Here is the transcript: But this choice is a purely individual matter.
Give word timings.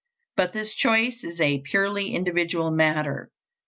But 0.35 0.53
this 0.53 0.73
choice 0.73 1.23
is 1.23 1.39
a 1.39 1.59
purely 1.61 2.15
individual 2.15 2.71
matter. 2.71 3.29